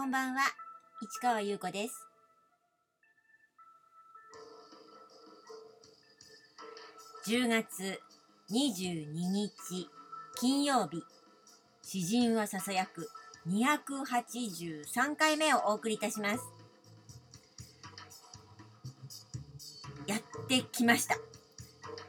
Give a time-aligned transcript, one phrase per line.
[0.00, 0.40] こんばんは、
[1.02, 2.08] 市川優子です。
[7.28, 8.00] 10月
[8.50, 9.50] 22日
[10.36, 11.02] 金曜日、
[11.82, 13.10] 詩人はささやく
[13.46, 16.44] 283回目をお送りいたします。
[20.06, 21.18] やってきました。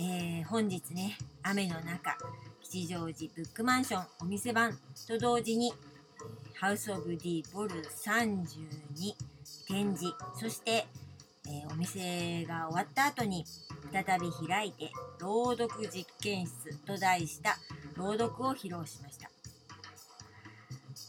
[0.00, 2.18] えー、本日ね、雨の中、
[2.64, 5.72] 吉祥寺ブックマンションお店番と同時に、
[6.58, 9.14] ハウス・オブ・ディ・ボル32
[9.68, 10.86] 展示、そして、
[11.46, 13.44] えーお店が終わった後に
[13.92, 17.58] 再び開いて朗読実験室と題した
[17.96, 19.30] 朗読を披露しました。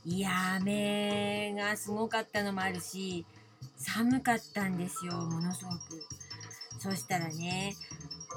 [0.05, 3.25] いやー、雨がすごかったのもあるし、
[3.77, 5.77] 寒かったんですよ、ものすごく。
[6.77, 7.73] そしたらね、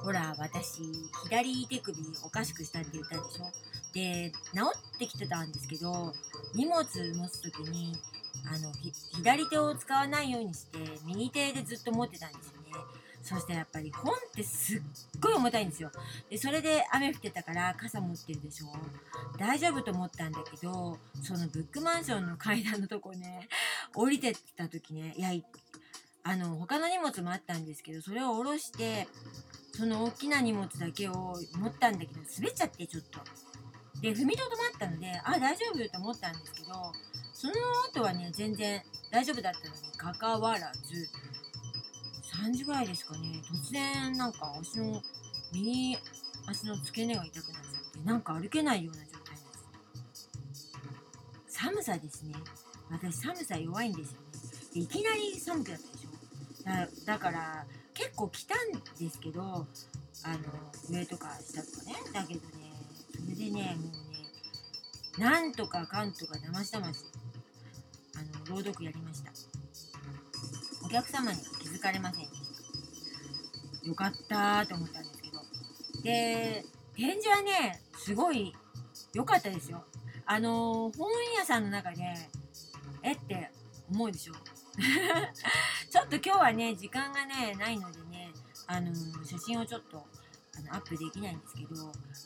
[0.04, 0.82] ほら、私、
[1.24, 3.50] 左手首おかしくしたって言ったでしょ
[3.92, 4.60] で、治
[4.94, 6.12] ってきてたんですけど、
[6.54, 7.96] 荷物持つ時に、
[8.46, 8.72] あの、
[9.16, 13.00] 左手を使わないようにして、右手でずっと持ってたんですよね。
[13.22, 14.80] そしてやっぱり本ってすっ
[15.20, 15.90] ごい重たいんですよ。
[16.30, 18.66] で、それで雨降ってたから傘持ってるでしょ
[19.38, 23.48] 大丈夫と思ったんだけど、そのブックマンションの階段のとこね、
[23.94, 25.30] 降りてった時ね、いや、
[26.22, 29.06] あの、他の荷物もあったんですけど、それを下ろして、
[29.74, 33.20] その大きな荷物だけを持ったんだけど、滑っちゃってちょっと。
[34.00, 36.92] で、踏みとどまったので、あ、大丈夫と思ったんですけど、
[37.32, 37.54] その
[37.92, 41.08] 後はね、全然大丈夫だったのにかかわらず、
[42.42, 45.02] 3時ぐらいですかね、突然なんか足の、
[45.52, 45.96] 右
[46.46, 49.40] 足の付け根が痛くなっちゃって、なんか歩けないような状態で
[51.46, 51.58] す。
[51.58, 52.34] 寒さですね。
[52.90, 54.18] 私寒さ弱いんですよね。
[54.74, 57.04] でいきなり寒くなったでしょ。
[57.06, 59.66] だだから、結構来たんですけど、あの、
[60.90, 61.94] 上とか下とかね。
[62.12, 62.59] だけどね、
[63.40, 63.88] でね、も
[65.18, 67.00] うね、なんとかかんとかだましだまし、
[68.14, 69.32] あの、朗読やりました。
[70.84, 72.32] お客様に気づかれませんでし
[73.82, 73.88] た。
[73.88, 75.38] よかったと思ったんですけど。
[76.02, 76.64] で、
[76.94, 78.54] 展示はね、すごい
[79.14, 79.84] 良かったですよ。
[80.26, 82.02] あのー本屋さんの中で、
[83.02, 83.50] えって
[83.90, 84.34] 思うでしょ。
[85.90, 88.32] ちょっと今日はね、時間がね、ないのでね、
[88.66, 90.06] あのー写真をちょっと
[90.70, 91.74] のアップできないんですけど、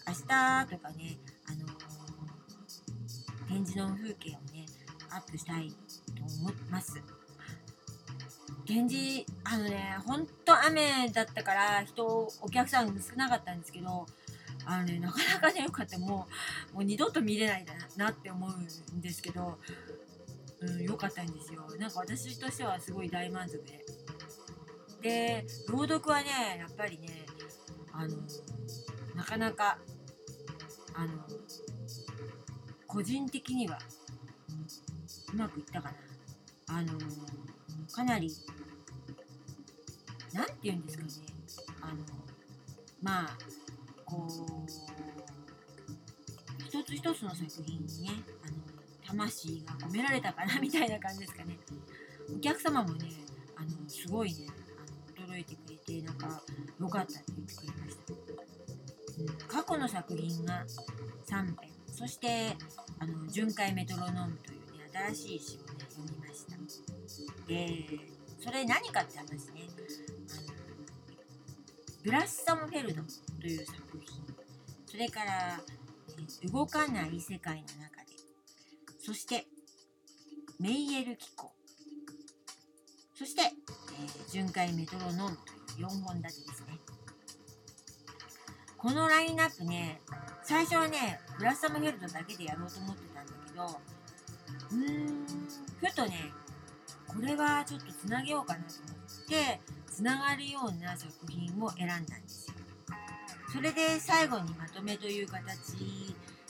[0.07, 1.95] 明日とかね、あのー
[3.49, 4.67] 展示の風景をね、
[5.11, 7.01] アップしたいと思います。
[8.67, 14.07] 展示、あのね、ほんと雨だったから、人、お客さん少なかったんですけど、
[14.65, 15.99] あのね、なかなかね、よかった。
[15.99, 16.27] も
[16.73, 17.67] う、もう二度と見れない
[17.97, 19.59] なって思うんですけど、
[20.61, 21.67] うん、かったんですよ。
[21.79, 23.85] なんか私としてはすごい大満足で。
[25.03, 27.27] で、朗読はね、やっぱりね、
[27.97, 28.17] あの、
[29.15, 29.79] なかなか、
[30.95, 31.13] あの、
[32.87, 33.79] 個人的には、
[35.33, 35.91] うまくいったか
[36.69, 36.77] な。
[36.79, 36.99] あの、
[37.93, 38.33] かなり、
[40.33, 41.11] なんて言うんですかね。
[41.81, 41.95] あの、
[43.01, 43.39] まあ、
[44.05, 44.71] こう、
[46.65, 48.11] 一つ一つの作品にね、
[48.45, 48.57] あの、
[49.07, 51.59] 魂が込められたかなみたいな感じですかね。
[52.37, 53.11] お客様もね、
[53.57, 54.47] あの、すごいね、
[55.35, 56.41] あの驚いてくれて、なんか、
[56.81, 58.13] 良かったって言ってくれました。
[59.21, 60.65] うん、過去の作品が
[61.27, 62.57] 3編、そして、
[63.01, 66.57] あの、巡回メトロノームというね、新しい詩をね、読みました。
[67.47, 67.85] で、
[68.41, 69.69] それ何かって話ね、
[70.31, 70.55] あの、
[72.05, 73.03] ブラッサムフェルド
[73.41, 74.37] という作品、
[74.87, 75.61] それから、
[76.53, 78.13] 動かない世界の中で、
[79.01, 79.47] そして、
[80.61, 81.53] メイエル機構、
[83.15, 85.39] そして、えー巡回メトロノーム
[85.73, 86.79] という4本立てですね。
[88.77, 90.01] このラインナップね、
[90.43, 93.81] 最初はね、ブラッサムフェルドだけでやろうと思ってたんだけど、
[94.73, 95.27] うーん、
[95.81, 96.33] ふとね、
[97.07, 102.55] これはちょっとつなげようかなと思って、つながるような作品を選んだんですよ。
[103.53, 105.71] それで最後にまとめという形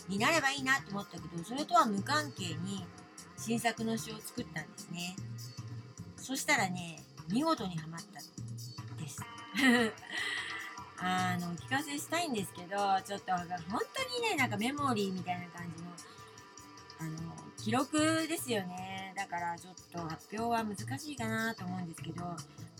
[0.08, 2.86] になればいいなと思ったけど、それとは無関係に
[3.36, 5.14] 新作の詩を作ったんですね。
[6.24, 6.98] そしたらね、
[7.30, 8.18] 見事にはまった
[8.96, 9.20] です。
[10.96, 13.46] あの、お聞かせしたいんですけど、ちょっと本
[13.92, 15.90] 当にね、なんかメモリーみたいな感じの、
[17.00, 19.12] あの、記録ですよね。
[19.14, 22.24] だからちょっと発表は難しいかなと思うんですけど、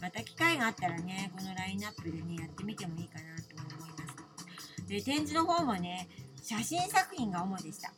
[0.01, 4.07] また機会があったらね、このラインナップでね、やってみてもいいかなと思いま
[4.79, 4.87] す。
[4.89, 6.09] で、展示の方もね、
[6.43, 7.93] 写真作品が主でした。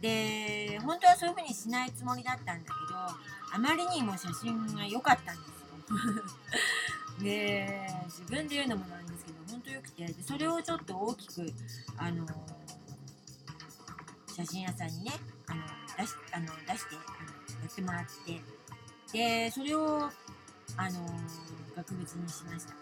[0.00, 7.24] で、本当はそういう風にしないつもりだったんだけど、あまりにも写真が良かったんですよ。
[7.24, 11.52] で、自分で言うのもなんですけど、本当良くて、でそれをちょっと大きく、
[11.96, 12.26] あの
[14.26, 15.12] 写真屋さんにね、
[15.46, 15.62] あの
[15.96, 18.40] 出しあの出してあのってもらって
[19.12, 20.10] でそれを
[20.76, 20.98] あの、
[21.76, 22.74] 額縁にしました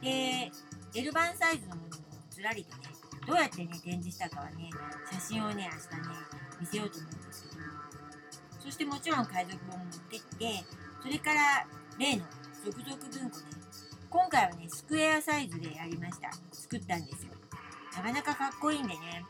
[0.00, 0.52] で
[0.94, 2.82] L 版サイズのものもずらりとね
[3.26, 4.70] どうやってね展示したかはね
[5.12, 6.14] 写真をね明日ね
[6.60, 7.57] 見せようと思うんですけど
[8.68, 10.62] そしてもちろん海賊本も持ってって
[11.00, 11.66] それから
[11.98, 12.24] 例の
[12.62, 13.44] 続々文庫ね。
[14.10, 16.30] 今回はねスクエアサイズでやりました。
[16.52, 17.32] 作ったんですよ。
[17.96, 19.24] なかなかかっこいいんでね。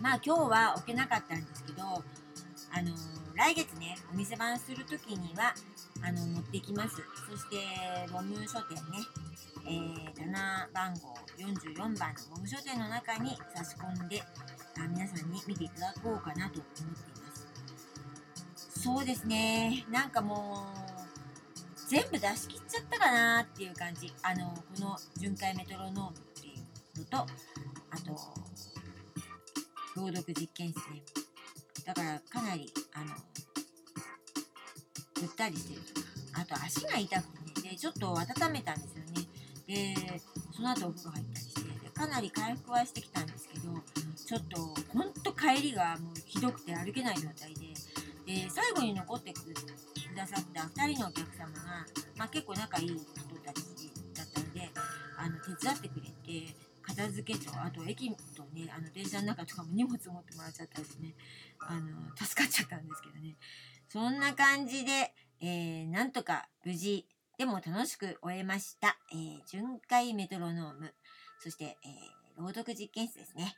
[0.00, 1.92] まあ今日は置けなかったんですけどあ
[2.80, 5.52] のー、来月ねお店番する時には
[6.02, 7.02] あの持ってきます。
[7.28, 7.56] そして
[8.10, 8.98] ロム書店ね。
[9.66, 17.31] えー、棚番号44番のモム書店の中に差し込んであ皆さんに見ていただこうかなと思っています。
[18.82, 19.84] そうですね。
[19.92, 20.90] なんかもう
[21.88, 24.12] 全部出し切っちゃったかなっていう感じ。
[24.24, 26.54] あのこの巡回メトロノームってい
[26.96, 27.26] うのとあ
[28.04, 28.12] と
[29.94, 31.02] 朗読実験室ね。
[31.86, 33.14] だからかなりあの
[35.14, 35.80] ぐったりしてる
[36.32, 37.70] あと足が痛くてね。
[37.70, 39.28] でちょっと温めたんですよね。
[39.68, 40.20] で
[40.56, 41.60] その後お風呂入ったりして。
[41.60, 43.68] でかなり回復はしてきたんですけど
[44.16, 47.61] ちょっとほんと帰りがもうひどくて歩けない状態で。
[48.26, 49.38] で最後に残ってく
[50.16, 51.86] ださった2人のお客様が、
[52.16, 52.98] まあ、結構仲いい人
[53.44, 54.70] たちだったので
[55.16, 61.14] あの手伝ってくれて片付けとあと駅とねあの電車の中とかも荷物持ってもらっちゃったりしてね
[61.60, 63.36] あの助かっちゃったんですけどね
[63.88, 67.06] そんな感じで、えー、なんとか無事
[67.38, 68.96] でも楽しく終えました。
[69.12, 70.94] えー、巡回メトロノーム、
[71.40, 73.54] そして、えー、朗読実験室ですね。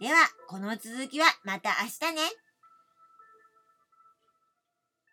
[0.00, 0.14] では、
[0.46, 2.22] この続きはまた明日ね。